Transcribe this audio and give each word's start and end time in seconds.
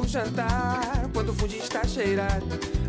Do 0.00 0.06
jantar, 0.06 1.08
quando 1.12 1.30
o 1.30 1.34
fundi 1.34 1.56
está 1.56 1.80
a 1.80 1.86
cheirar 1.86 2.40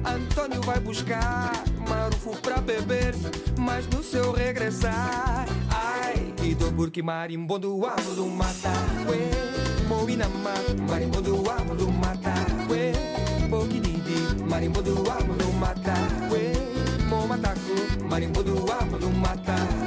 Antônio 0.05 0.61
vai 0.61 0.79
buscar 0.79 1.51
marufo 1.87 2.35
pra 2.41 2.57
beber 2.57 3.13
Mas 3.57 3.87
no 3.87 4.03
seu 4.03 4.31
regressar 4.31 5.45
Ai, 5.69 6.33
que 6.35 6.53
dor 6.55 6.73
porque 6.73 7.01
marimbondo 7.01 7.79
do 8.15 8.27
mata 8.27 8.71
Ué, 9.09 9.87
moinama, 9.87 10.53
marimbondo 10.89 11.37
do 11.75 11.91
mata 11.91 12.33
Ué, 12.69 12.91
boquididi, 13.49 14.43
marimbondo 14.49 14.95
do 14.95 15.53
mata 15.53 15.93
Ué, 16.31 16.51
momataco, 17.07 17.59
marimbondo 18.09 18.53
do 18.53 19.09
mata 19.11 19.86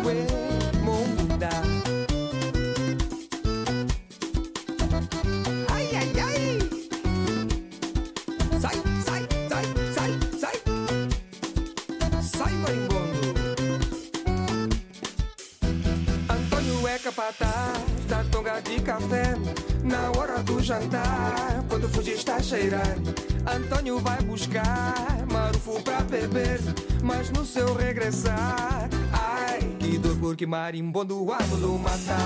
marimbondo 30.50 31.14
do 31.60 31.78
mata 31.78 32.18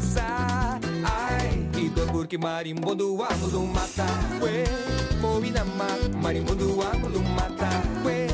regressar 0.00 0.80
Ai, 1.04 1.68
dor 1.94 2.06
porque 2.08 2.38
marimbondo 2.38 3.22
amo 3.22 3.48
do 3.48 3.60
mata. 3.66 4.06
Ué, 4.40 4.64
moinama, 5.20 5.86
marimbondo 6.22 6.80
amo 6.82 7.08
do 7.10 7.20
mata. 7.20 7.68
Ué, 8.04 8.26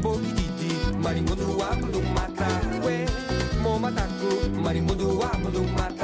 boquididi, 0.00 0.72
marimbondo 1.02 1.62
amo 1.62 1.86
do 1.86 2.02
mata. 2.14 2.46
Ué, 2.84 3.06
momataku, 3.62 4.60
marimbondo 4.62 5.20
amo 5.22 5.50
do 5.50 5.62
mata 5.76 5.97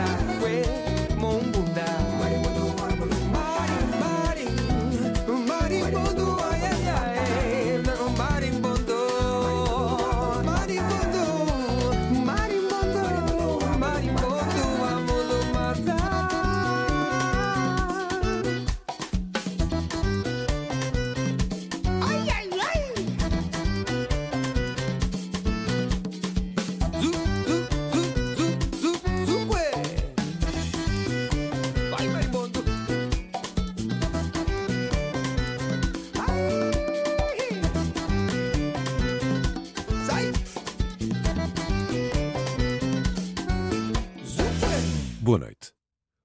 Boa 45.21 45.39
noite. 45.39 45.73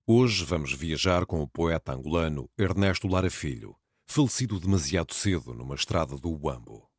Hoje 0.05 0.43
vamos 0.43 0.73
viajar 0.73 1.25
com 1.25 1.41
o 1.41 1.47
poeta 1.47 1.93
angolano 1.93 2.49
Ernesto 2.57 3.07
Lara 3.07 3.29
Filho, 3.29 3.75
falecido 4.05 4.59
demasiado 4.59 5.13
cedo 5.13 5.53
numa 5.53 5.75
estrada 5.75 6.17
do 6.17 6.29
Uambo. 6.29 6.89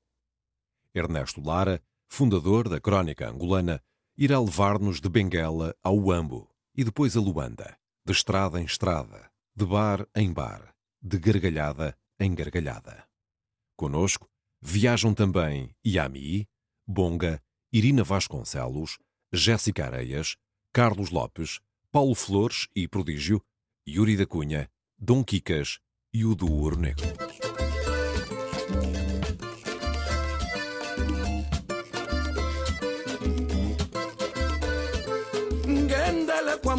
Ernesto 0.95 1.43
Lara, 1.43 1.83
fundador 2.09 2.69
da 2.69 2.81
Crónica 2.81 3.29
Angolana, 3.29 3.83
irá 4.17 4.41
levar-nos 4.41 5.01
de 5.01 5.09
Benguela 5.09 5.77
ao 5.83 5.99
Uambo 5.99 6.51
e 6.75 6.83
depois 6.83 7.17
a 7.17 7.21
Luanda, 7.21 7.77
de 8.07 8.13
estrada 8.13 8.61
em 8.61 8.65
estrada, 8.65 9.31
de 9.55 9.67
bar 9.67 10.07
em 10.17 10.33
bar, 10.33 10.75
de 11.03 11.19
gargalhada 11.19 11.95
em 12.19 12.35
gargalhada. 12.35 13.07
Conosco 13.77 14.27
viajam 14.63 15.13
também 15.13 15.75
Yami, 15.87 16.49
Bonga, 16.93 17.41
Irina 17.73 18.03
Vasconcelos, 18.03 18.99
Jéssica 19.33 19.87
Areias, 19.87 20.35
Carlos 20.73 21.11
Lopes, 21.11 21.61
Paulo 21.93 22.17
Flores 22.17 22.67
e 22.75 22.89
Prodígio, 22.89 23.41
Yuri 23.87 24.17
da 24.17 24.27
Cunha, 24.27 24.69
Dom 24.99 25.23
Quicas 25.23 25.79
e 26.13 26.25
o 26.25 26.35
do 26.35 26.77
Negro. 26.77 27.30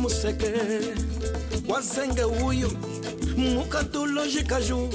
Museke 0.01 0.51
wazenge 1.69 2.23
uyu 2.23 2.71
mukatulojikaju 3.37 4.89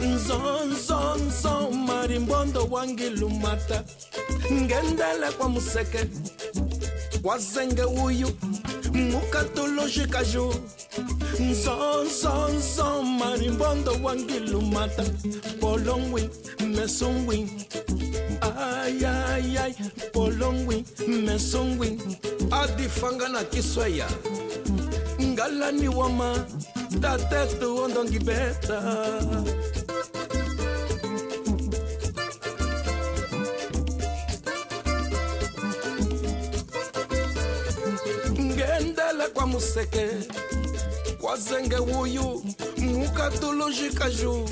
nzonzonzo 0.00 1.70
marimbondo 1.86 2.66
wangilumata 2.70 3.82
ngendele 4.52 5.30
kwa 5.38 5.48
museke 5.48 5.98
wazenge 7.24 7.82
uyu 7.82 8.28
mukatulojikaju 8.92 10.54
nzonzonzo 11.40 13.02
marimbondo 13.02 13.92
wangilumata 14.02 15.04
polongwi 15.60 16.28
mesungwi 16.76 17.48
ayayay 18.56 19.72
polongwi 20.12 20.84
mesungwi 21.08 21.98
adifanga 22.50 23.28
na 23.28 23.44
kiswaya. 23.44 24.08
Ngalani 25.22 25.88
wama 25.88 26.46
tatetu 27.00 27.76
ondongibeta 27.82 28.78
ngendele 38.40 39.26
kwa 39.34 39.46
museke 39.46 40.08
kwa 41.20 41.36
zenge 41.36 41.76
wuyu 41.76 42.42
mukatulujikaju 42.78 44.48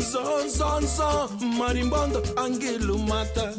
nzonzonzo 0.00 1.30
marimbondo 1.58 2.22
angilumata 2.36 3.52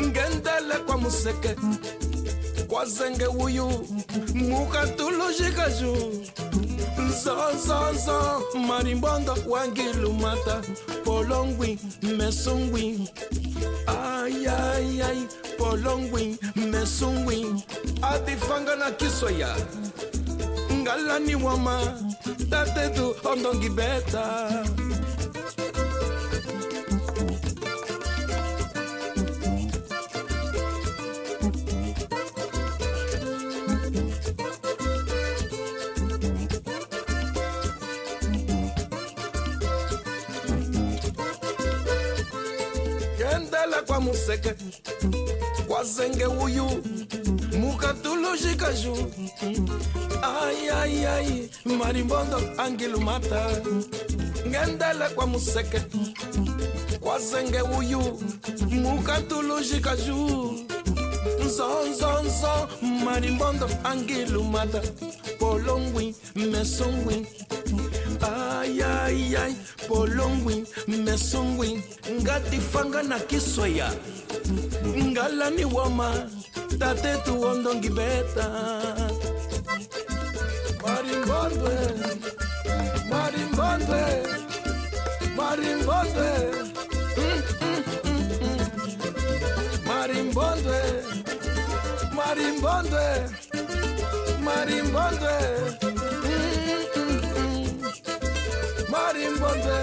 ngendele 0.00 0.74
kwa 0.86 0.98
museke. 0.98 1.56
Kwa 2.68 2.86
zenge 2.86 3.26
wuyu 3.26 3.68
mukatulujikaju 4.34 5.96
nzonzonzo 6.98 8.42
marimbondo 8.68 9.36
wangilumata 9.48 10.62
polongwi 11.04 11.78
mesungwi. 12.02 13.08
Ayayay 13.86 15.18
polongwi 15.58 16.38
mesungwi. 16.56 17.64
Adifanga 18.02 18.76
na 18.76 18.90
kisoya 18.90 19.56
ngalani 20.72 21.34
wama. 21.34 21.98
Tatetu 22.50 23.14
ondongibeta 23.24 24.50
gendela 24.62 24.81
kwa 43.86 44.00
museke. 44.00 44.54
Kwa 45.68 45.84
zenge 45.84 46.26
uyu 46.26 46.64
mukatulujikaju 47.60 48.96
ayayay 50.22 51.48
marimbondo 51.78 52.40
angilumata 52.58 53.50
ngendele 54.48 55.08
kwa 55.14 55.26
museke. 55.26 55.80
Kwa 57.00 57.18
zenge 57.18 57.60
uyu 57.78 58.20
mukatulujikaju 58.70 60.54
nzonzonzo 61.44 62.68
marimbondo 63.04 63.68
angilumata 63.84 64.82
polongwi 65.38 66.14
mesongwi 66.34 67.26
ayayay 68.62 69.52
polongwi 69.88 70.62
mesongwi 70.86 71.82
ngatifanga 72.22 73.02
na 73.02 73.18
kisoya 73.18 73.90
ngalani 75.10 75.64
wama 75.64 76.10
tatetu 76.78 77.42
ondongibeta 77.42 78.46
marimbondwe 80.82 81.74
marimbondwe 83.10 84.02
marimbondwe 85.36 86.30
Mm, 87.12 87.42
mm, 87.60 87.82
mm, 88.04 88.22
mm. 88.42 88.60
marimbondwe 89.88 90.80
marimbondwe 92.16 93.04
marimbondwe. 94.46 95.34
Marimbondwe 98.92 99.78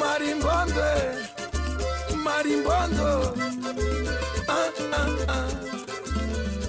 marimbondwe 0.00 0.90
marimbondo 2.26 3.10
ah, 4.48 4.72
ah, 5.00 5.10
ah. 5.36 5.48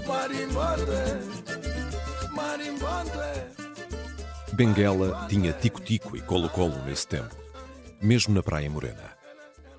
marimbondwe 0.08 1.02
marimbondwe 2.38 3.30
Benguela 4.54 5.26
tinha 5.28 5.54
tico-tico 5.54 6.16
e 6.16 6.22
colo-colo 6.22 6.78
nesse 6.86 7.08
tempo, 7.08 7.36
mesmo 8.02 8.36
na 8.36 8.44
Praia 8.44 8.70
Morena. 8.70 9.18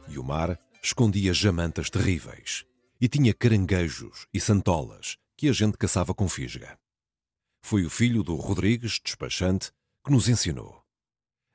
E 0.08 0.18
o 0.18 0.24
mar 0.24 0.58
escondia 0.82 1.32
jamantas 1.32 1.88
terríveis. 1.88 2.64
E 3.00 3.06
tinha 3.06 3.34
caranguejos 3.34 4.26
e 4.34 4.40
santolas 4.40 5.18
que 5.36 5.48
a 5.48 5.52
gente 5.52 5.76
caçava 5.76 6.14
com 6.14 6.28
fisga. 6.28 6.76
Foi 7.62 7.84
o 7.84 7.90
filho 7.90 8.24
do 8.24 8.34
Rodrigues, 8.34 8.98
despachante, 9.04 9.70
que 10.04 10.10
nos 10.10 10.28
ensinou. 10.28 10.81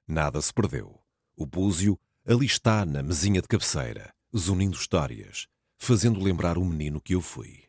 Nada 0.10 0.42
se 0.42 0.54
perdeu. 0.54 1.02
O 1.36 1.46
búzio 1.46 2.00
ali 2.26 2.46
está 2.46 2.86
na 2.86 3.04
mesinha 3.04 3.42
de 3.42 3.48
cabeceira, 3.48 4.14
zunindo 4.34 4.78
histórias, 4.78 5.48
fazendo 5.78 6.24
lembrar 6.24 6.58
o 6.58 6.64
menino 6.64 7.02
que 7.02 7.14
eu 7.14 7.22
fui. 7.22 7.67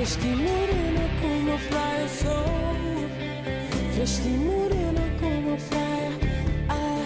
Vesti 0.00 0.28
morena 0.28 1.04
como 1.20 1.58
praia, 1.68 2.08
sou. 2.08 2.96
Vesti 3.98 4.30
morena 4.30 5.02
como 5.20 5.58
praia, 5.68 6.12
ah. 6.70 7.04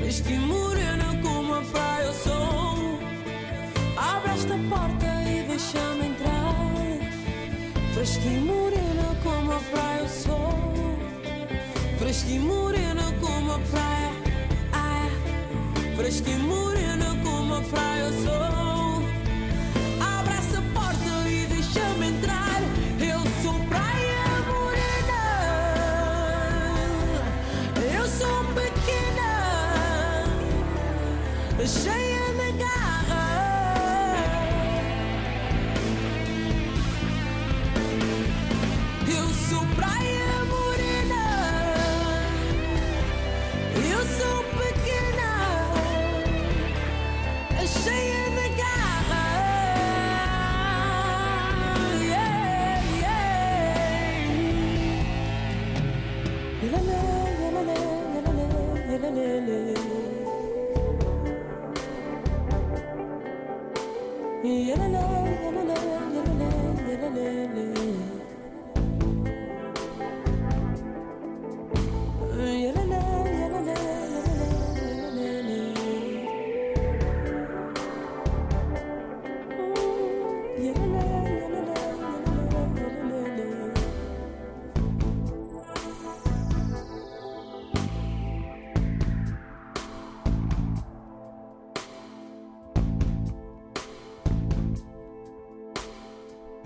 Vesti 0.00 0.34
morena 0.34 1.18
como 1.22 1.62
praia, 1.72 2.12
sou. 2.12 2.98
Abre 3.96 4.32
esta 4.34 4.54
porta 4.68 5.06
e 5.32 5.46
deixa-me 5.48 6.08
entrar. 6.08 6.54
Vesti 7.94 8.34
morena 8.50 9.06
como 9.22 9.58
praia, 9.72 10.06
sou. 10.06 10.98
Vesti 11.98 12.38
morena 12.38 13.14
como 13.18 13.58
praia, 13.70 14.12
ah. 14.74 15.08
Vesti 15.96 16.32
morena. 16.32 16.83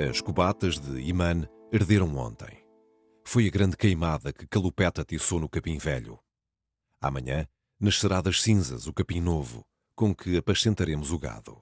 As 0.01 0.21
cubatas 0.21 0.79
de 0.79 1.01
Iman 1.01 1.49
arderam 1.75 2.17
ontem. 2.17 2.65
Foi 3.27 3.49
a 3.49 3.51
grande 3.51 3.77
queimada 3.77 4.33
que 4.33 4.47
Calupeta 4.47 5.03
atiçou 5.03 5.41
no 5.41 5.49
capim 5.49 5.77
velho. 5.77 6.21
Amanhã 7.01 7.49
nascerá 7.81 8.21
das 8.21 8.41
cinzas 8.41 8.87
o 8.87 8.93
capim 8.93 9.21
novo, 9.21 9.65
com 9.97 10.15
que 10.15 10.37
apacentaremos 10.37 11.11
o 11.11 11.19
gado. 11.19 11.61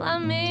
love 0.00 0.22
me 0.22 0.49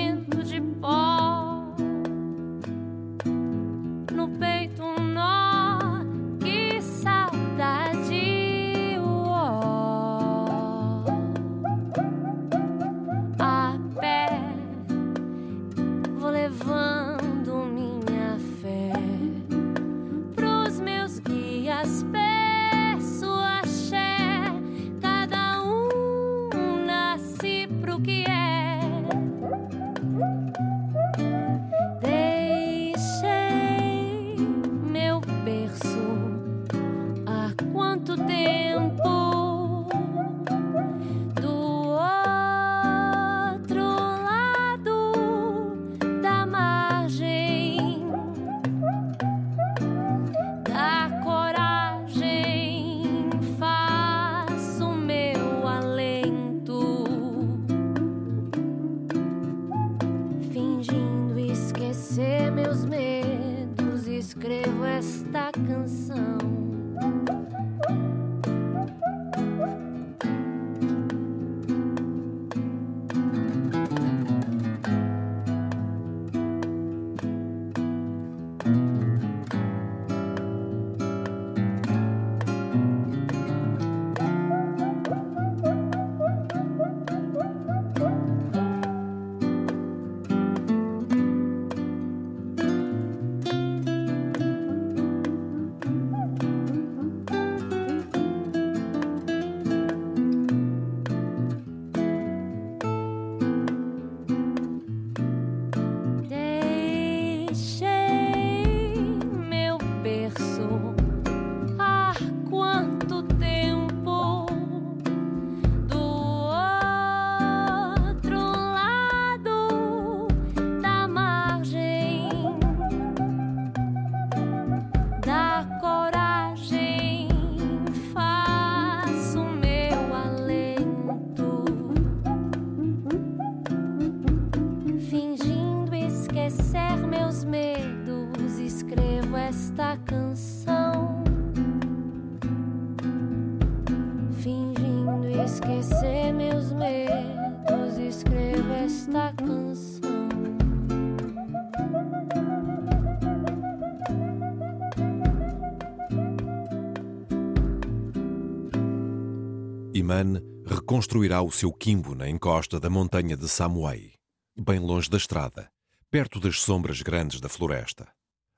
Iman 159.93 160.39
reconstruirá 160.65 161.41
o 161.41 161.51
seu 161.51 161.73
quimbo 161.73 162.13
na 162.13 162.29
encosta 162.29 162.79
da 162.79 162.89
montanha 162.89 163.35
de 163.35 163.49
Samuai, 163.49 164.13
bem 164.55 164.79
longe 164.79 165.09
da 165.09 165.17
estrada, 165.17 165.71
perto 166.11 166.39
das 166.39 166.61
sombras 166.61 167.01
grandes 167.01 167.41
da 167.41 167.49
floresta. 167.49 168.07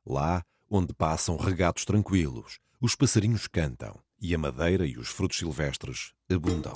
Lá, 0.06 0.44
onde 0.70 0.94
passam 0.94 1.38
regatos 1.38 1.86
tranquilos, 1.86 2.60
os 2.82 2.96
passarinhos 2.96 3.48
cantam 3.48 3.98
e 4.22 4.36
a 4.36 4.38
madeira 4.38 4.86
e 4.86 4.98
os 4.98 5.08
frutos 5.08 5.38
silvestres 5.38 6.12
abundam. 6.30 6.74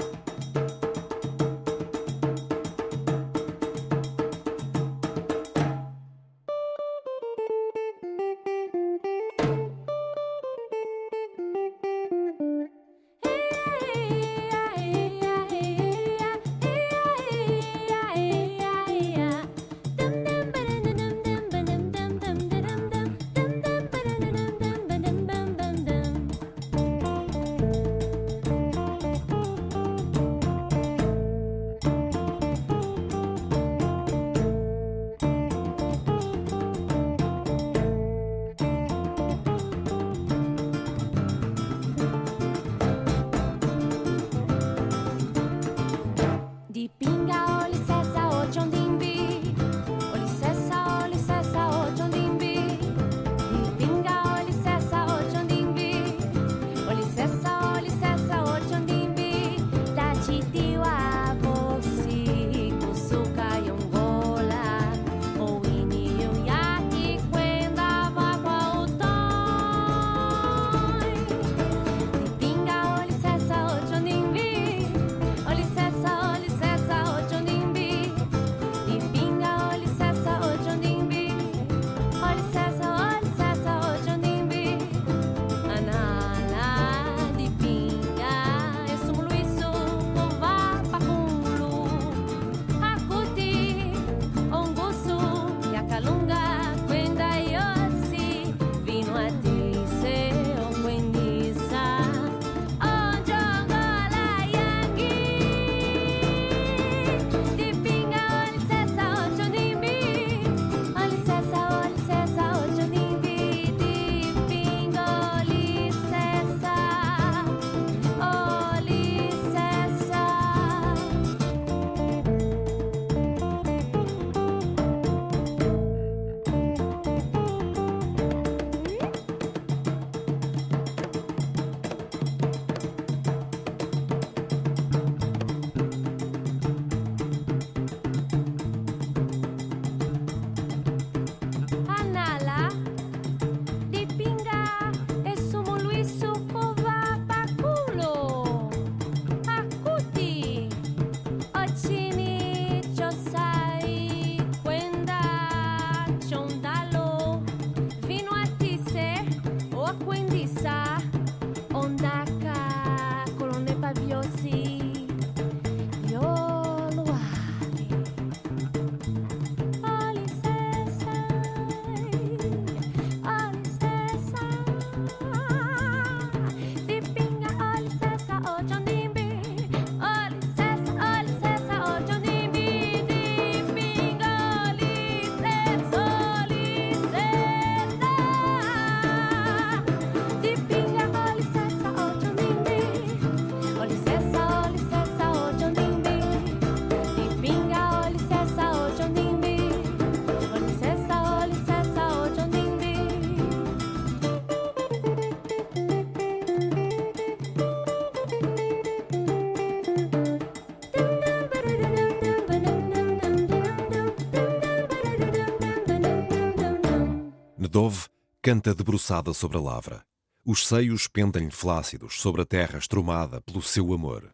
Canta 218.46 218.76
debruçada 218.76 219.34
sobre 219.34 219.58
a 219.58 219.60
lavra. 219.60 220.06
Os 220.46 220.68
seios 220.68 221.08
pendem-lhe 221.08 221.50
flácidos 221.50 222.22
sobre 222.22 222.44
a 222.44 222.46
terra 222.46 222.78
estrumada 222.78 223.42
pelo 223.42 223.60
seu 223.60 223.92
amor. 223.92 224.32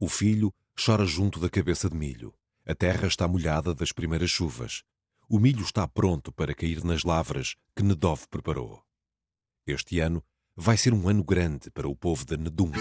O 0.00 0.08
filho 0.08 0.50
chora 0.82 1.04
junto 1.04 1.38
da 1.38 1.50
cabeça 1.50 1.90
de 1.90 1.94
milho. 1.94 2.32
A 2.64 2.74
terra 2.74 3.06
está 3.06 3.28
molhada 3.28 3.74
das 3.74 3.92
primeiras 3.92 4.30
chuvas. 4.30 4.82
O 5.28 5.38
milho 5.38 5.60
está 5.60 5.86
pronto 5.86 6.32
para 6.32 6.54
cair 6.54 6.82
nas 6.84 7.04
lavras 7.04 7.54
que 7.76 7.82
Nedov 7.82 8.26
preparou. 8.30 8.82
Este 9.66 10.00
ano 10.00 10.24
vai 10.56 10.78
ser 10.78 10.94
um 10.94 11.06
ano 11.06 11.22
grande 11.22 11.70
para 11.70 11.86
o 11.86 11.94
povo 11.94 12.24
de 12.24 12.38
Nedunga. 12.38 12.80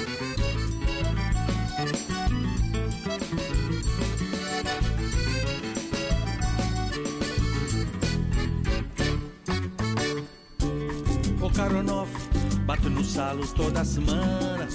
Salo 13.15 13.47
toda 13.47 13.86
semana 13.86 14.67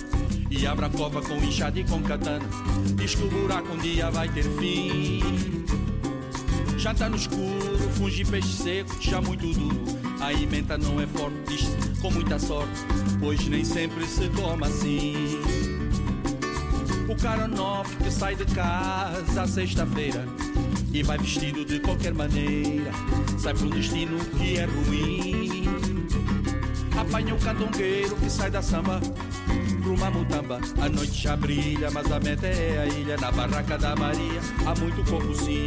e 0.50 0.66
abre 0.66 0.87
a 0.87 0.88
cova 0.88 1.20
com 1.20 1.37
enxada 1.37 1.79
e 1.79 1.85
com 1.85 2.00
katana. 2.03 2.48
Diz 2.96 3.14
que 3.14 3.22
o 3.22 3.29
buraco 3.29 3.70
um 3.70 3.76
dia 3.76 4.11
vai 4.11 4.31
ter 4.31 4.44
fim. 4.44 5.20
Já 6.79 6.94
tá 6.94 7.11
no 7.11 7.16
escuro, 7.16 7.79
funge 7.98 8.24
peixe 8.24 8.48
seco, 8.48 8.96
já 8.98 9.20
muito 9.20 9.46
duro. 9.53 9.85
A 10.22 10.33
emenda 10.33 10.79
não 10.79 10.98
é 10.98 11.07
forte, 11.07 11.37
diz 11.48 11.68
com 12.00 12.11
muita 12.11 12.38
sorte, 12.38 12.81
pois 13.20 13.46
nem 13.46 13.62
sempre 13.62 14.07
se 14.07 14.26
toma 14.31 14.68
assim. 14.68 15.38
O 17.11 17.16
cara 17.16 17.46
novo 17.46 17.94
que 17.98 18.11
sai 18.11 18.37
de 18.37 18.46
casa 18.46 19.42
à 19.42 19.46
sexta-feira 19.46 20.26
e 20.94 21.03
vai 21.03 21.18
vestido 21.18 21.62
de 21.62 21.79
qualquer 21.81 22.14
maneira, 22.14 22.90
sai 23.38 23.53
para 23.53 23.66
um 23.66 23.70
destino 23.70 24.16
que 24.38 24.57
é 24.57 24.64
ruim. 24.64 25.80
Apanha 27.00 27.34
o 27.34 27.38
candongueiro 27.38 28.14
que 28.16 28.28
sai 28.28 28.50
da 28.50 28.60
samba 28.60 29.00
pro 29.82 29.96
Mamutamba. 29.96 30.60
A 30.82 30.88
noite 30.88 31.22
já 31.22 31.34
brilha, 31.34 31.90
mas 31.90 32.12
a 32.12 32.20
meta 32.20 32.46
é 32.46 32.78
a 32.78 32.86
ilha. 32.86 33.16
Na 33.16 33.32
barraca 33.32 33.78
da 33.78 33.96
Maria 33.96 34.40
há 34.66 34.78
muito 34.78 35.02
pouco 35.04 35.34
sim. 35.34 35.66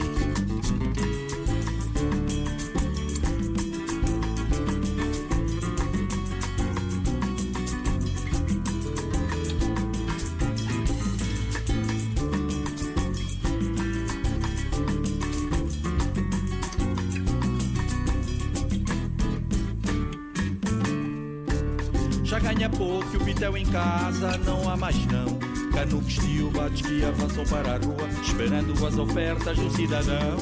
Já 22.33 22.39
ganha 22.39 22.67
pouco 22.67 23.07
e 23.13 23.17
o 23.17 23.19
pitel 23.19 23.55
em 23.55 23.65
casa 23.67 24.35
não 24.39 24.67
há 24.67 24.75
mais 24.75 24.97
não. 25.05 25.37
Canucos 25.71 26.17
ubates 26.41 26.81
que 26.81 27.05
avançam 27.05 27.45
para 27.45 27.75
a 27.75 27.77
rua, 27.77 28.09
esperando 28.23 28.73
as 28.87 28.97
ofertas 28.97 29.55
do 29.55 29.69
cidadão. 29.69 30.37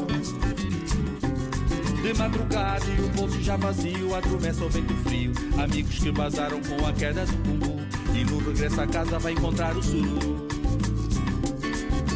De 2.01 2.13
madrugada 2.17 2.86
e 2.97 3.01
o 3.01 3.10
bolso 3.10 3.43
já 3.43 3.58
vazio, 3.58 4.15
adormece 4.15 4.63
ao 4.63 4.69
vento 4.69 4.93
frio. 5.04 5.34
Amigos 5.62 5.99
que 5.99 6.12
vazaram 6.12 6.62
com 6.62 6.88
a 6.88 6.93
queda 6.93 7.25
do 7.25 7.38
cumbu 7.39 7.82
e 8.15 8.23
no 8.23 8.39
regresso 8.39 8.80
a 8.80 8.88
casa 8.88 9.19
vai 9.19 9.34
encontrar 9.34 9.75
o 9.75 9.84
sururu. 9.84 10.47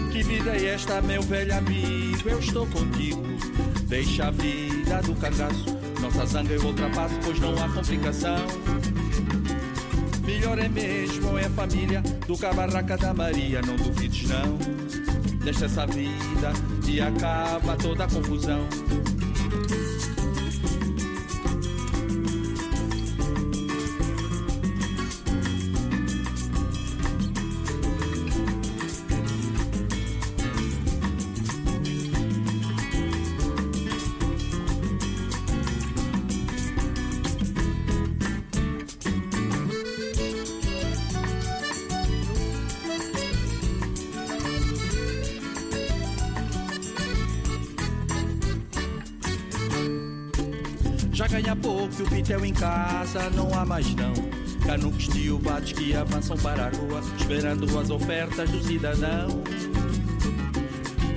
Que 0.09 0.23
vida 0.23 0.51
é 0.51 0.67
esta, 0.67 1.01
meu 1.01 1.21
velho 1.21 1.53
amigo? 1.53 2.29
Eu 2.29 2.39
estou 2.39 2.65
contigo. 2.67 3.21
Deixa 3.89 4.27
a 4.27 4.31
vida 4.31 5.01
do 5.01 5.13
cangaço. 5.15 5.77
Nossa 5.99 6.25
zanga 6.27 6.53
eu 6.53 6.63
ultrapasso, 6.63 7.15
pois 7.21 7.37
não 7.41 7.61
há 7.61 7.67
complicação. 7.67 8.74
Melhor 10.45 10.59
é 10.59 10.69
mesmo 10.69 11.39
é 11.39 11.45
a 11.45 11.49
família 11.49 12.03
do 12.27 12.37
Cabarraca 12.37 12.95
da 12.95 13.11
Maria, 13.15 13.63
não 13.63 13.75
duvides 13.77 14.29
não. 14.29 14.59
Deixa 15.43 15.65
essa 15.65 15.87
vida 15.87 16.53
e 16.87 17.01
acaba 17.01 17.75
toda 17.75 18.03
a 18.03 18.07
confusão. 18.07 18.59
Não 53.35 53.53
há 53.53 53.65
mais 53.65 53.93
não. 53.95 54.13
Canucos 54.65 55.07
ubates 55.29 55.73
que 55.73 55.95
avançam 55.95 56.37
para 56.37 56.67
a 56.67 56.69
rua, 56.69 57.01
esperando 57.17 57.65
as 57.77 57.89
ofertas 57.89 58.49
do 58.49 58.63
cidadão. 58.63 59.27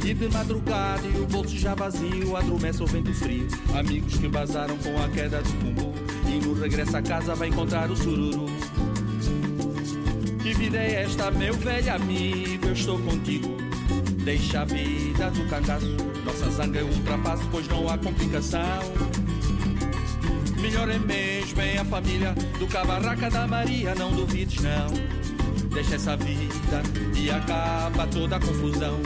E 0.04 0.14
de 0.14 0.28
madrugada 0.28 1.06
e 1.06 1.20
o 1.20 1.26
bolso 1.26 1.56
já 1.56 1.74
vazio, 1.74 2.36
adormece 2.36 2.82
o 2.82 2.86
vento 2.86 3.12
frio. 3.14 3.46
Amigos 3.78 4.16
que 4.16 4.28
vazaram 4.28 4.76
com 4.78 5.02
a 5.02 5.08
queda 5.08 5.42
do 5.42 5.52
cumbu, 5.52 5.94
e 6.26 6.44
no 6.44 6.54
regresso 6.54 6.96
a 6.96 7.02
casa 7.02 7.34
vai 7.34 7.48
encontrar 7.48 7.90
o 7.90 7.96
sururu. 7.96 8.46
Que 10.42 10.54
vida 10.54 10.78
é 10.78 11.02
esta, 11.02 11.30
meu 11.30 11.54
velho 11.54 11.94
amigo? 11.94 12.66
Eu 12.66 12.72
estou 12.72 12.98
contigo. 12.98 13.56
Deixa 14.24 14.62
a 14.62 14.64
vida 14.64 15.30
do 15.30 15.48
cangaço. 15.48 15.96
Nossa 16.24 16.50
zanga 16.50 16.80
é 16.80 16.82
ultrapasso, 16.82 17.46
pois 17.50 17.68
não 17.68 17.88
há 17.88 17.98
complicação. 17.98 19.18
Melhor 20.68 20.90
é 20.90 20.98
mesmo 20.98 21.62
é 21.62 21.78
a 21.78 21.84
família 21.86 22.34
do 22.58 22.66
Cabarraca 22.66 23.30
da 23.30 23.46
Maria, 23.46 23.94
não 23.94 24.12
duvides 24.12 24.62
não. 24.62 24.88
Deixa 25.72 25.94
essa 25.94 26.14
vida 26.14 26.82
e 27.16 27.30
acaba 27.30 28.06
toda 28.08 28.36
a 28.36 28.38
confusão. 28.38 29.00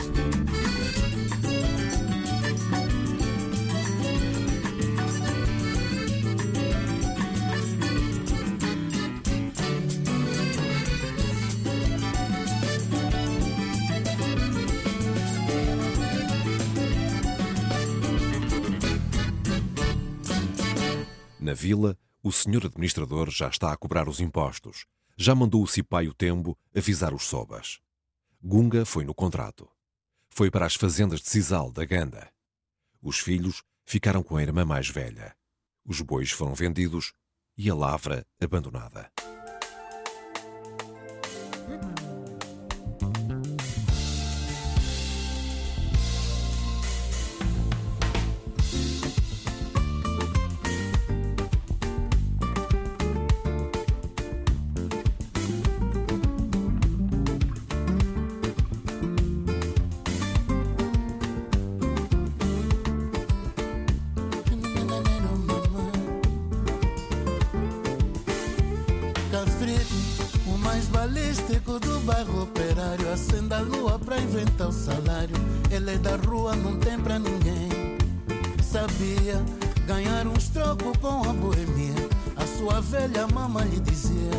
Vila, 21.63 21.97
o 22.21 22.29
senhor 22.29 22.65
administrador 22.65 23.29
já 23.31 23.47
está 23.47 23.71
a 23.71 23.77
cobrar 23.77 24.09
os 24.09 24.19
impostos. 24.19 24.85
Já 25.15 25.33
mandou 25.33 25.63
o 25.63 25.67
Cipaio 25.67 26.13
Tembo 26.13 26.57
avisar 26.75 27.13
os 27.13 27.23
sobas. 27.23 27.79
Gunga 28.41 28.85
foi 28.85 29.05
no 29.05 29.13
contrato. 29.13 29.69
Foi 30.29 30.51
para 30.51 30.65
as 30.65 30.75
fazendas 30.75 31.21
de 31.21 31.29
Sisal, 31.29 31.71
da 31.71 31.85
Ganda. 31.85 32.29
Os 33.01 33.19
filhos 33.19 33.63
ficaram 33.85 34.21
com 34.21 34.35
a 34.35 34.41
irmã 34.41 34.65
mais 34.65 34.89
velha. 34.89 35.33
Os 35.85 36.01
bois 36.01 36.31
foram 36.31 36.53
vendidos 36.53 37.13
e 37.57 37.69
a 37.69 37.75
lavra 37.75 38.25
abandonada. 38.41 39.09
Ganhar 79.87 80.27
uns 80.27 80.49
trocos 80.49 80.97
com 80.97 81.23
a 81.29 81.31
boemia. 81.31 82.09
A 82.35 82.45
sua 82.45 82.81
velha 82.81 83.25
mama 83.27 83.63
lhe 83.63 83.79
dizia: 83.79 84.31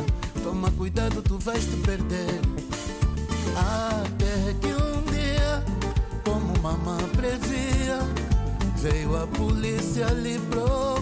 Toma 0.42 0.70
cuidado, 0.72 1.22
tu 1.22 1.38
vais 1.38 1.64
te 1.64 1.76
perder. 1.78 2.40
Até 3.56 4.52
que 4.60 4.66
um 4.66 5.02
dia, 5.10 5.64
como 6.22 6.60
mamãe 6.60 7.08
previa, 7.16 7.98
veio 8.76 9.22
a 9.22 9.26
polícia 9.26 10.06
lhe 10.10 10.38
procurar. 10.38 10.93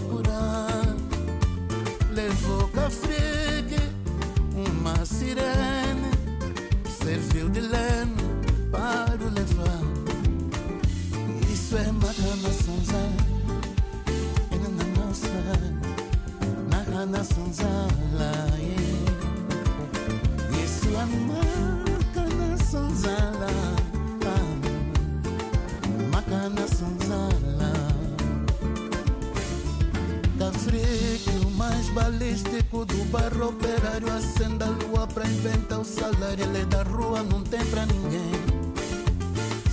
O 30.65 31.49
mais 31.57 31.89
balístico 31.89 32.85
do 32.85 33.03
barro 33.11 33.49
operário. 33.49 34.07
Acenda 34.13 34.65
a 34.65 34.69
lua 34.69 35.05
pra 35.07 35.25
inventar 35.25 35.79
o 35.79 35.83
salário 35.83 36.41
Ele 36.41 36.61
é 36.61 36.65
da 36.65 36.83
rua, 36.83 37.21
não 37.23 37.41
tem 37.41 37.63
pra 37.65 37.85
ninguém. 37.85 38.31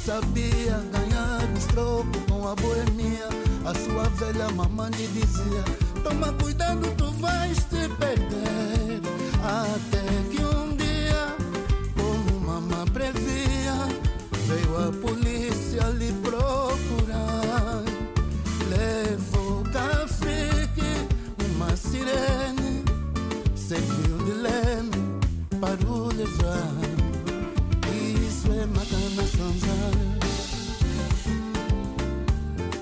Sabia 0.05 0.83
ganhar 0.93 1.49
os 1.57 1.65
trocos 1.67 2.23
com 2.29 2.49
a 2.49 2.57
boemia. 2.57 3.29
A 3.65 3.75
sua 3.75 4.09
velha 4.17 4.51
mamãe 4.51 4.91
lhe 4.91 5.07
dizia 5.09 5.65
Toma 6.03 6.33
cuidado, 6.33 6.93
tu 6.97 7.11
vais 7.21 7.57
te 7.59 7.89
perder. 7.99 9.01
Até 9.45 10.03
que 10.31 10.43
um 10.45 10.77
dia, 10.77 11.37
como 11.95 12.41
mamãe 12.41 12.87
previa 12.87 13.75
Veio 14.47 14.89
a 14.89 14.93
polícia 14.93 15.30
Serviu 23.71 24.19
de 24.25 24.33
leme 24.33 25.21
para 25.61 25.87
o 25.89 26.09
levar. 26.09 26.75
Isso 28.27 28.49
é 28.51 28.67
macana 28.67 29.23
sanzala 29.29 30.19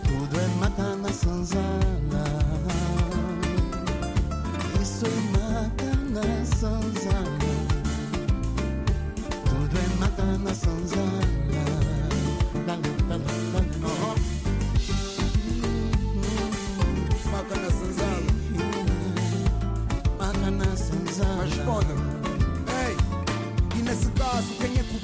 Tudo 0.03 0.41
é 0.41 0.49
macana 0.59 1.13
sanzala 1.13 1.88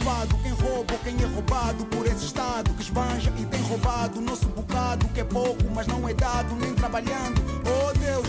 culpado? 0.05 0.37
Quem 0.43 0.53
rouba 0.53 0.93
ou 0.93 0.99
quem 0.99 1.17
é 1.23 1.27
roubado 1.27 1.87
por 1.87 2.07
esse 2.07 2.27
Estado 2.27 2.71
que 2.75 2.83
esbanja 2.83 3.33
e 3.39 3.47
tem 3.47 3.61
roubado 3.63 4.21
nosso 4.21 4.47
bocado, 4.49 5.09
que 5.09 5.21
é 5.21 5.25
pouco, 5.25 5.65
mas 5.75 5.87
não 5.87 6.07
é 6.07 6.13
dado, 6.13 6.55
nem 6.57 6.75
trabalhando. 6.75 7.43
Oh 7.65 7.99
Deus, 7.99 8.29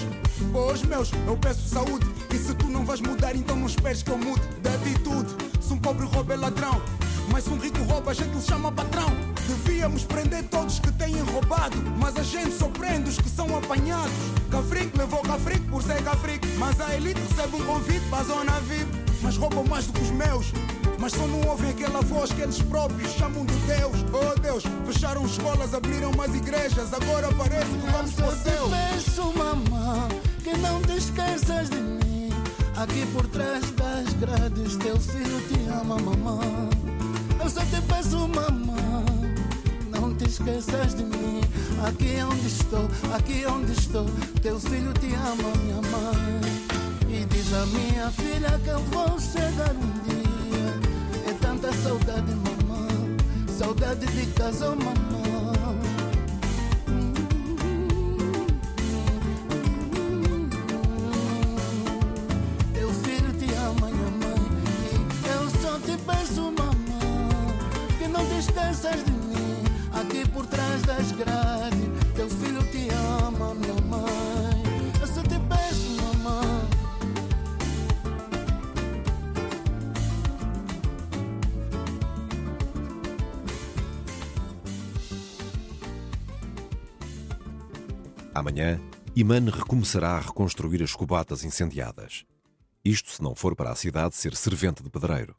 pois 0.53 0.81
meus, 0.83 1.11
eu 1.27 1.35
peço 1.35 1.67
saúde. 1.67 2.07
E 2.33 2.37
se 2.37 2.53
tu 2.55 2.67
não 2.67 2.85
vais 2.85 3.01
mudar, 3.01 3.35
então 3.35 3.57
não 3.57 3.67
esperes 3.67 4.01
que 4.01 4.09
eu 4.09 4.17
mude 4.17 4.41
de 4.61 4.69
atitude. 4.69 5.35
Se 5.59 5.73
um 5.73 5.77
pobre 5.77 6.05
rouba 6.05 6.33
é 6.33 6.37
ladrão, 6.37 6.81
mas 7.31 7.43
se 7.43 7.49
um 7.49 7.57
rico 7.57 7.83
rouba, 7.83 8.11
a 8.11 8.13
gente 8.13 8.33
lhe 8.33 8.41
chama 8.41 8.71
patrão. 8.71 9.09
Devíamos 9.47 10.03
prender 10.05 10.43
todos 10.45 10.79
que 10.79 10.91
têm 10.93 11.19
roubado, 11.19 11.77
mas 11.99 12.15
a 12.15 12.23
gente 12.23 12.57
só 12.57 12.67
prende 12.69 13.09
os 13.09 13.17
que 13.17 13.29
são 13.29 13.55
apanhados. 13.57 14.13
Cafrique 14.49 14.97
levou 14.97 15.21
Cafrique 15.21 15.67
por 15.67 15.83
ser 15.83 16.01
Cafrique, 16.03 16.47
mas 16.57 16.79
a 16.79 16.95
elite 16.95 17.19
recebe 17.19 17.57
um 17.57 17.65
convite 17.65 18.05
para 18.09 18.19
a 18.19 18.23
zona 18.23 18.59
VIP. 18.61 19.05
Mas 19.21 19.37
roubam 19.37 19.63
mais 19.65 19.87
do 19.87 19.93
que 19.93 20.01
os 20.01 20.11
meus. 20.11 20.51
Mas 21.05 21.13
só 21.13 21.27
não 21.27 21.39
ouvem 21.47 21.69
aquela 21.69 22.01
voz 22.01 22.31
que 22.31 22.41
eles 22.41 22.59
próprios 22.63 23.11
chamam 23.11 23.45
de 23.45 23.53
Deus. 23.53 23.95
Oh 24.11 24.39
Deus, 24.39 24.63
fecharam 24.87 25.23
escolas, 25.23 25.71
abriram 25.75 26.11
mais 26.13 26.33
igrejas. 26.33 26.91
Agora 26.91 27.31
parece 27.37 27.69
que 27.69 27.91
vamos 27.91 28.11
para 28.13 28.27
o 28.27 28.31
te 28.31 28.37
céu. 28.41 28.69
peço, 28.71 29.33
mamã, 29.37 30.07
que 30.43 30.57
não 30.57 30.81
te 30.81 30.97
esqueças 30.97 31.69
de 31.69 31.75
mim. 31.75 32.31
Aqui 32.75 33.05
por 33.13 33.27
trás 33.27 33.69
das 33.73 34.13
grades, 34.13 34.77
teu 34.77 34.99
filho 34.99 35.41
te 35.47 35.69
ama, 35.79 35.95
mamã. 35.99 36.39
Eu 37.39 37.49
só 37.51 37.61
te 37.61 37.79
peço, 37.87 38.27
mamã, 38.27 39.05
não 39.91 40.11
te 40.15 40.27
esqueças 40.27 40.95
de 40.95 41.03
mim. 41.03 41.41
Aqui 41.87 42.17
onde 42.23 42.47
estou, 42.47 42.89
aqui 43.13 43.45
onde 43.45 43.73
estou, 43.73 44.07
teu 44.41 44.59
filho 44.59 44.91
te 44.93 45.13
ama, 45.13 45.53
minha 45.61 45.81
mãe. 45.83 46.41
E 47.07 47.25
diz 47.25 47.53
a 47.53 47.65
minha 47.67 48.09
filha 48.09 48.59
que 48.63 48.69
eu 48.69 48.79
vou 48.85 49.19
chegar 49.19 49.75
um 49.75 49.94
tanta 51.65 51.73
saudade, 51.73 52.31
mamã, 52.35 52.87
saudade 53.47 54.05
de 54.05 54.25
casa, 54.33 54.69
oh, 54.69 54.75
mamã. 54.75 55.14
Amanhã, 88.35 88.81
Imane 89.15 89.49
recomeçará 89.49 90.17
a 90.17 90.19
reconstruir 90.19 90.83
as 90.83 90.93
cubatas 90.93 91.45
incendiadas. 91.45 92.25
Isto 92.83 93.09
se 93.09 93.23
não 93.23 93.33
for 93.33 93.55
para 93.55 93.71
a 93.71 93.75
cidade 93.75 94.13
ser 94.13 94.35
servente 94.35 94.83
de 94.83 94.89
pedreiro. 94.89 95.37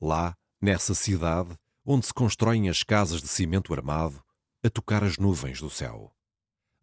Lá, 0.00 0.36
nessa 0.62 0.94
cidade, 0.94 1.50
onde 1.84 2.06
se 2.06 2.14
constroem 2.14 2.68
as 2.68 2.84
casas 2.84 3.20
de 3.20 3.26
cimento 3.26 3.74
armado, 3.74 4.22
a 4.62 4.70
tocar 4.70 5.02
as 5.02 5.18
nuvens 5.18 5.60
do 5.60 5.68
céu. 5.68 6.14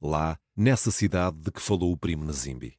Lá, 0.01 0.37
nessa 0.53 0.91
cidade 0.91 1.37
de 1.37 1.49
que 1.49 1.61
falou 1.61 1.93
o 1.93 1.97
primo 1.97 2.25
Nazimbi. 2.25 2.77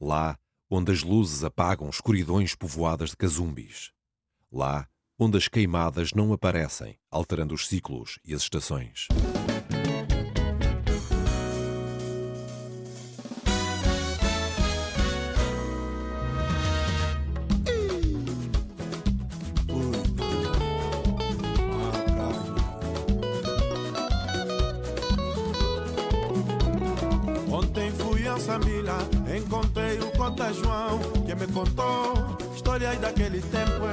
Lá, 0.00 0.38
onde 0.70 0.92
as 0.92 1.02
luzes 1.02 1.42
apagam 1.42 1.90
escuridões 1.90 2.54
povoadas 2.54 3.10
de 3.10 3.16
cazumbis. 3.16 3.90
Lá, 4.52 4.88
onde 5.18 5.36
as 5.36 5.48
queimadas 5.48 6.12
não 6.12 6.32
aparecem, 6.32 6.96
alterando 7.10 7.52
os 7.52 7.66
ciclos 7.66 8.20
e 8.24 8.32
as 8.32 8.42
estações. 8.42 9.08
Encontrei 29.36 29.98
o 29.98 30.10
Cota 30.16 30.52
João, 30.52 30.98
que 31.26 31.34
me 31.34 31.46
contou 31.52 32.14
histórias 32.54 32.98
daquele 32.98 33.40
tempo. 33.40 33.86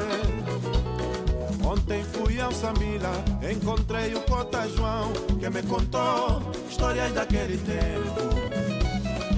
Ontem 1.65 2.03
fui 2.03 2.39
ao 2.39 2.51
Samila, 2.51 3.11
encontrei 3.51 4.13
o 4.15 4.21
Cota 4.21 4.67
João, 4.69 5.11
que 5.39 5.49
me 5.49 5.61
contou 5.63 6.41
histórias 6.69 7.11
daquele 7.13 7.57
tempo. 7.57 8.37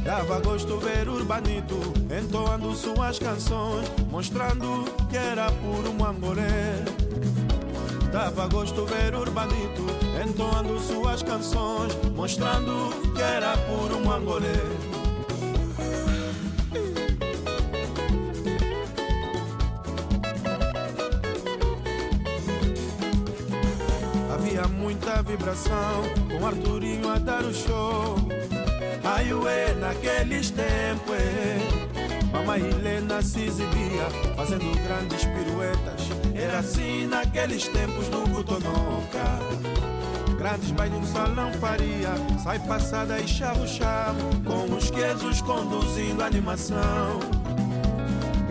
Dava 0.04 0.40
gosto 0.40 0.78
ver 0.80 1.08
Urbanito 1.08 1.78
entoando 2.18 2.74
suas 2.74 3.20
canções, 3.20 3.88
mostrando 4.10 4.86
que 5.10 5.18
era 5.18 5.52
puro 5.52 5.94
mangolé. 5.94 6.84
Dava 8.12 8.48
gosto 8.48 8.86
ver 8.86 9.14
Urbanito 9.14 9.86
entoando 10.24 10.80
suas 10.80 11.22
canções, 11.22 11.96
mostrando 12.16 12.90
que 13.14 13.22
era 13.22 13.56
puro 13.58 14.04
mangolé. 14.04 14.50
Havia 14.52 14.89
muita 24.70 25.22
vibração 25.22 26.04
com 26.30 26.46
Arturinho 26.46 27.10
a 27.10 27.18
dar 27.18 27.44
o 27.44 27.54
show. 27.54 28.16
Ai, 29.04 29.34
ué, 29.34 29.74
naqueles 29.76 30.52
tempos, 30.52 31.16
é. 31.16 31.58
Mamãe 32.32 32.62
Helena 32.62 33.22
se 33.22 33.46
exibia 33.46 34.06
fazendo 34.36 34.72
grandes 34.84 35.26
piruetas. 35.26 36.02
Era 36.36 36.60
assim 36.60 37.08
naqueles 37.08 37.68
tempos 37.68 38.08
do 38.08 38.28
Gutonoca. 38.30 39.40
Grandes 40.38 40.72
bailes 40.72 41.00
no 41.00 41.06
salão 41.06 41.52
faria, 41.54 42.12
sai 42.42 42.60
passada 42.60 43.20
e 43.20 43.28
chavo, 43.28 43.66
com 44.46 44.74
os 44.74 44.90
quesos 44.90 45.42
conduzindo 45.42 46.24
a 46.24 46.28
animação. 46.28 47.39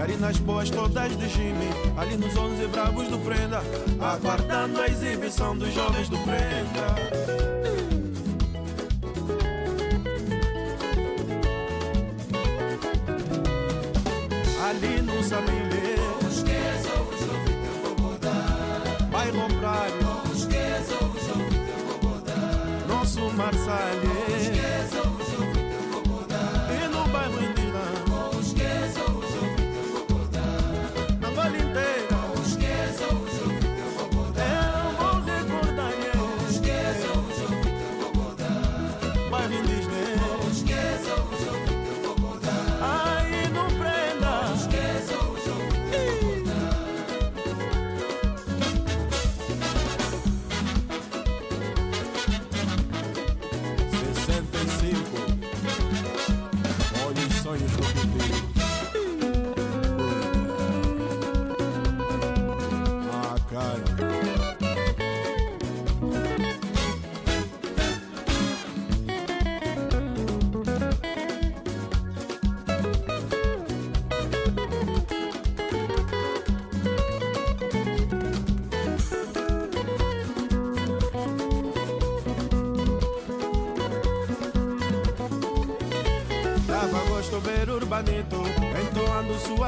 Garinas 0.08 0.38
boas 0.38 0.70
todas 0.70 1.14
de 1.18 1.28
Jimmy, 1.28 1.68
ali 1.98 2.16
nos 2.16 2.34
onze 2.34 2.66
bravos 2.68 3.08
do 3.08 3.18
Prenda, 3.18 3.60
aguardando 4.00 4.80
a 4.80 4.86
exibição 4.86 5.54
dos 5.54 5.70
jovens 5.74 6.08
do 6.08 6.16
Prenda. 6.20 6.96
ali 14.66 15.02
no 15.02 15.22
Samile. 15.22 15.98
Os 16.26 16.42
que 16.42 16.88
sou 16.88 17.02
os 17.02 17.20
jovens 17.20 17.44
que 17.44 17.66
eu 17.66 17.76
vou 17.84 17.94
botar. 18.08 19.08
Bairro 19.10 19.46
Praia. 19.60 19.92
Os 20.32 20.46
que 20.46 20.64
sou 20.88 21.06
os 21.06 21.26
jovens 21.26 21.52
que 21.52 21.70
eu 21.70 21.98
vou. 22.00 22.96
Nosso 22.96 23.30
Marsalhe. 23.36 24.17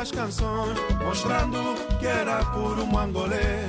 Suas 0.00 0.10
canções, 0.12 0.78
mostrando 1.04 1.74
que 1.98 2.06
era 2.06 2.42
puro 2.46 2.86
mangolê. 2.86 3.66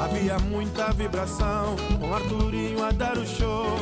Havia 0.00 0.38
muita 0.38 0.92
vibração, 0.92 1.74
com 1.98 2.14
Arturinho 2.14 2.84
a 2.84 2.92
dar 2.92 3.18
o 3.18 3.26
show. 3.26 3.76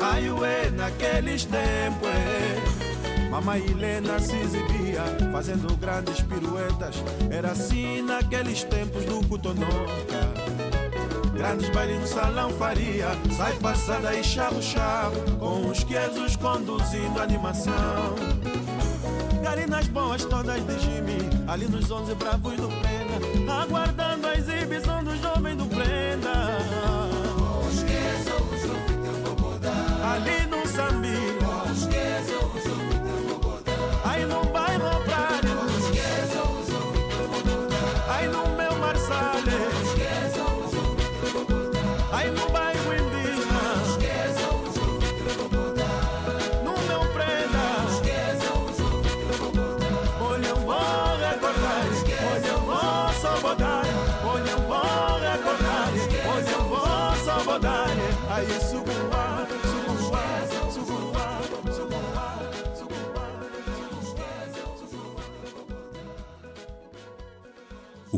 Ai, 0.00 0.30
ué, 0.30 0.70
naqueles 0.70 1.44
tempos, 1.44 2.08
é. 2.08 3.28
Mamãe 3.30 3.66
Helena 3.66 4.18
se 4.18 4.36
exibia, 4.36 5.02
fazendo 5.32 5.76
grandes 5.76 6.22
piruetas. 6.22 6.96
Era 7.30 7.50
assim 7.50 8.00
naqueles 8.00 8.64
tempos 8.64 9.04
do 9.04 9.26
Cotonoca. 9.28 10.46
Grandes 11.34 11.68
bailes 11.68 12.00
no 12.00 12.06
salão 12.06 12.48
faria 12.52 13.08
Sai 13.36 13.52
passada 13.56 14.14
e 14.14 14.24
chavo 14.24 14.62
chavo 14.62 15.20
Com 15.32 15.68
os 15.68 15.84
quesos 15.84 16.34
conduzindo 16.34 17.20
a 17.20 17.24
animação 17.24 18.14
Garinas 19.66 19.88
boas 19.88 20.24
todas 20.24 20.64
de 20.64 20.78
Jimmy 20.78 21.18
Ali 21.48 21.68
nos 21.68 21.90
onze 21.90 22.14
bravos 22.14 22.56
do 22.56 22.68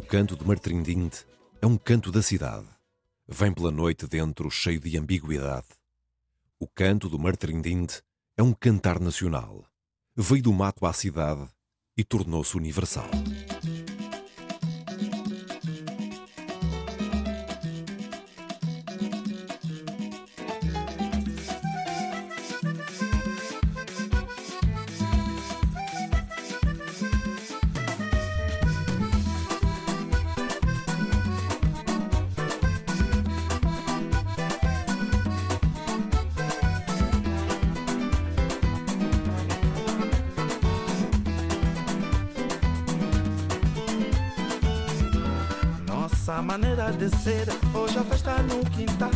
canto 0.09 0.35
de 0.35 0.43
Martrindinde 0.43 1.19
é 1.61 1.67
um 1.67 1.77
canto 1.77 2.11
da 2.11 2.23
cidade. 2.23 2.67
Vem 3.29 3.53
pela 3.53 3.71
noite 3.71 4.07
dentro 4.07 4.51
cheio 4.51 4.81
de 4.81 4.97
ambiguidade. 4.97 5.67
O 6.59 6.67
canto 6.67 7.11
do 7.11 7.19
Martrindinde 7.19 8.01
é 8.35 8.43
um 8.43 8.55
cantar 8.55 8.99
nacional. 8.99 9.67
Veio 10.17 10.45
do 10.45 10.53
mato 10.55 10.87
à 10.87 10.95
cidade 10.95 11.47
e 11.95 12.03
tornou-se 12.03 12.57
universal. 12.57 13.11
Nossa 46.29 46.43
maneira 46.43 46.93
de 46.93 47.09
ser, 47.17 47.49
hoje 47.73 47.99
a 47.99 48.03
festa 48.03 48.37
no 48.43 48.63
quintal. 48.73 49.11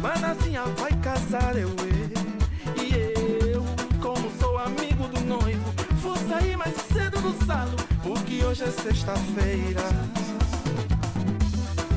Manazinha 0.00 0.62
vai 0.78 0.90
casar, 1.02 1.54
eu 1.54 1.68
e 1.68 2.82
e 2.82 3.50
eu, 3.52 3.62
como 4.00 4.30
sou 4.40 4.56
amigo 4.56 5.06
do 5.08 5.20
noivo, 5.20 5.74
vou 6.00 6.16
sair 6.16 6.56
mais 6.56 6.74
cedo 6.74 7.20
do 7.20 7.44
salo, 7.44 7.76
porque 8.02 8.42
hoje 8.42 8.64
é 8.64 8.70
sexta-feira. 8.70 9.82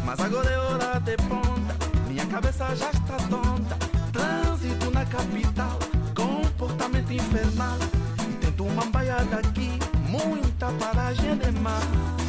Mas 0.04 0.20
agora 0.20 0.50
é 0.50 0.58
hora 0.58 1.00
de 1.00 1.16
ponta, 1.16 1.76
minha 2.10 2.26
cabeça 2.26 2.76
já 2.76 2.90
está 2.90 3.16
tonta. 3.30 3.78
Trânsito 4.12 4.92
na 4.92 5.06
capital, 5.06 5.80
comportamento 6.14 7.14
infernal. 7.14 7.78
Tento 8.42 8.66
uma 8.66 8.86
baia 8.88 9.24
daqui, 9.24 9.80
muita 10.10 10.70
paragem 10.74 11.38
demais. 11.38 12.29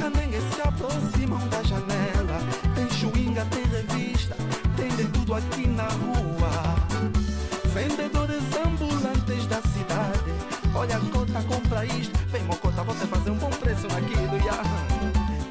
Os 0.00 0.04
canengues 0.04 0.42
se 0.54 0.62
aproximam 0.62 1.46
da 1.48 1.62
janela. 1.62 2.38
Tem 2.74 2.88
chuinga, 2.90 3.44
tem 3.50 3.64
revista, 3.64 4.34
tem 4.74 4.88
de 4.96 5.04
tudo 5.12 5.34
aqui 5.34 5.66
na 5.66 5.88
rua. 5.88 6.50
Vendedores 7.66 8.42
ambulantes 8.64 9.46
da 9.46 9.60
cidade. 9.60 10.32
Olha 10.74 10.96
a 10.96 11.00
cota, 11.00 11.42
compra 11.42 11.84
isto. 11.84 12.18
Vem, 12.28 12.42
mocota, 12.44 12.82
você 12.82 13.06
fazer 13.06 13.30
um 13.30 13.36
bom 13.36 13.50
preço 13.50 13.86
naquilo. 13.88 14.38
Ya. 14.38 14.62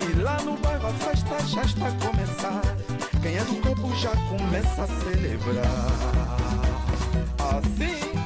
E 0.10 0.20
lá 0.20 0.42
no 0.42 0.58
bairro 0.58 0.88
a 0.88 0.94
festa 0.94 1.46
já 1.46 1.62
está 1.62 1.88
a 1.88 1.92
começar. 1.92 2.62
Quem 3.22 3.38
é 3.38 3.44
do 3.44 3.56
campo 3.62 3.96
já 3.98 4.16
começa 4.30 4.84
a 4.84 4.88
celebrar. 4.88 5.66
Assim. 7.38 8.19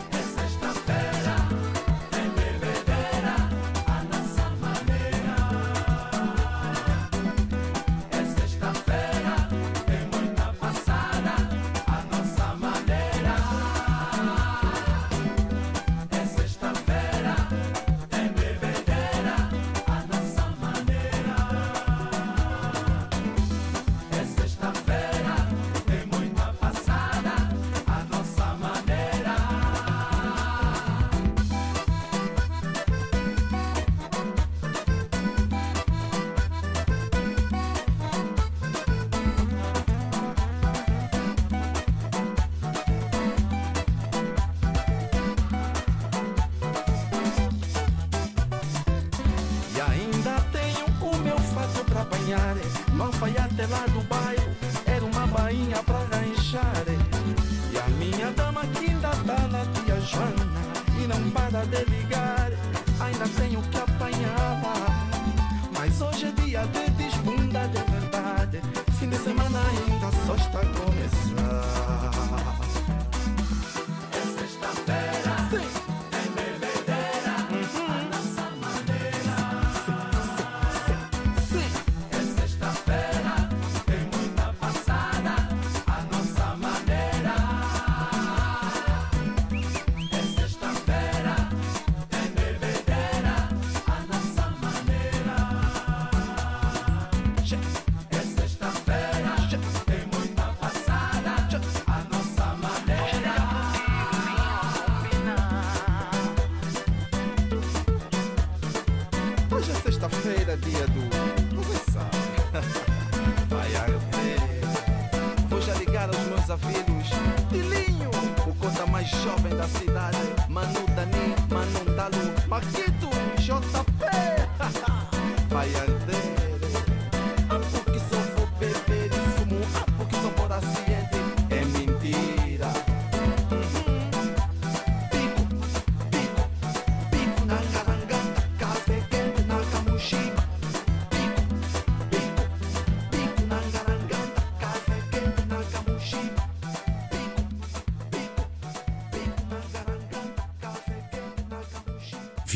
cada 110.53 110.57
dia 110.57 110.85
do 110.87 111.02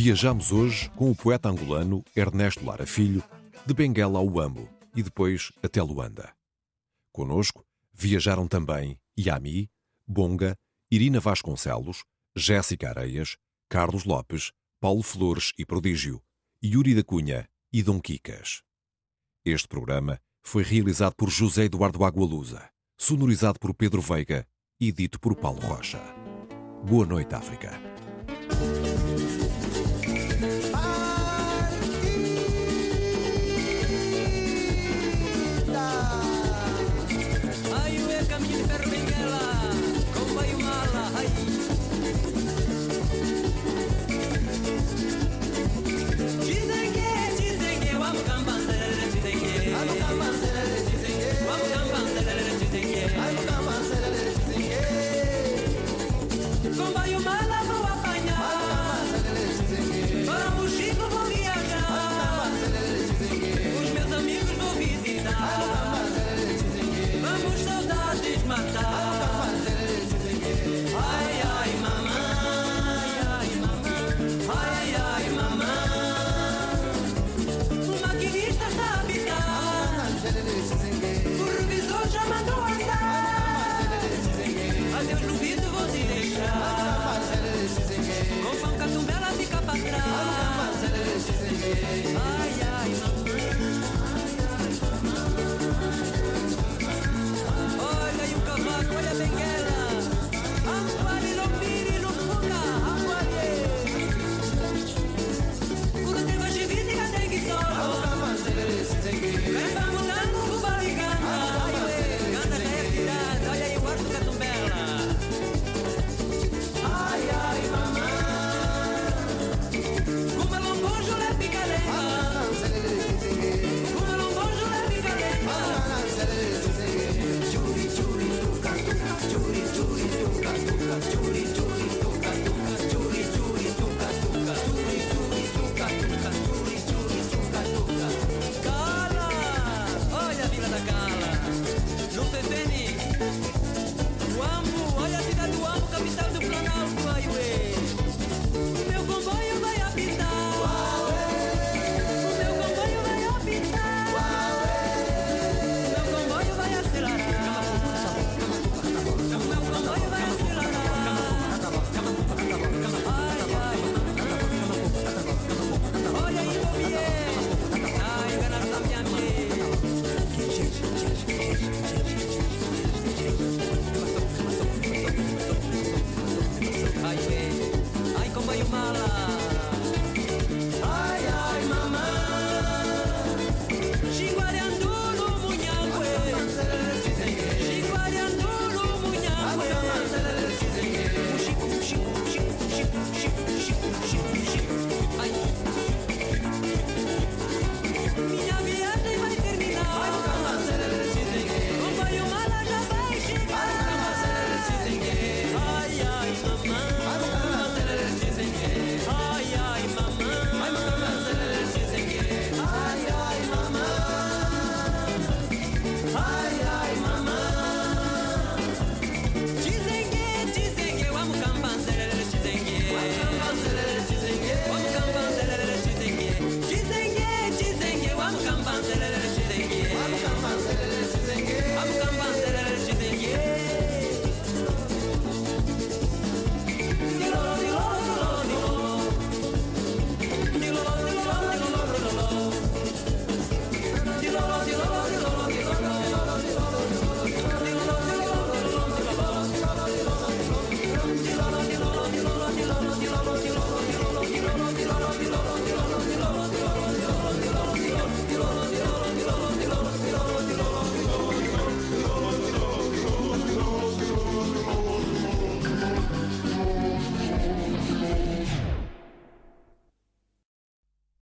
Viajamos 0.07 0.53
hoje 0.53 0.89
com 0.91 1.11
o 1.11 1.15
poeta 1.15 1.49
angolano 1.49 2.01
Ernesto 2.15 2.63
Lara 2.63 2.87
Filho, 2.87 3.21
de 3.65 3.73
Benguela 3.73 4.19
ao 4.19 4.25
Uambo 4.25 4.69
e 4.95 5.03
depois 5.03 5.51
até 5.61 5.83
Luanda. 5.83 6.33
Conosco 7.11 7.65
viajaram 7.91 8.47
também 8.47 8.97
Yami, 9.19 9.69
Bonga, 10.07 10.55
Irina 10.89 11.19
Vasconcelos, 11.19 12.05
Jéssica 12.33 12.87
Areias, 12.87 13.35
Carlos 13.67 14.05
Lopes, 14.05 14.53
Paulo 14.79 15.03
Flores 15.03 15.51
e 15.57 15.65
Prodígio, 15.65 16.21
Yuri 16.63 16.95
da 16.95 17.03
Cunha 17.03 17.45
e 17.73 17.83
Dom 17.83 17.99
Quicas. 17.99 18.61
Este 19.43 19.67
programa 19.67 20.21
foi 20.41 20.63
realizado 20.63 21.15
por 21.17 21.29
José 21.29 21.65
Eduardo 21.65 22.05
Agualusa, 22.05 22.69
sonorizado 22.97 23.59
por 23.59 23.73
Pedro 23.73 24.01
Veiga 24.01 24.47
e 24.79 24.89
dito 24.89 25.19
por 25.19 25.35
Paulo 25.35 25.59
Rocha. 25.59 25.99
Boa 26.85 27.05
noite, 27.05 27.35
África. 27.35 27.77